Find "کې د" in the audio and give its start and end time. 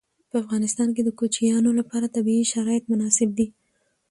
0.95-1.09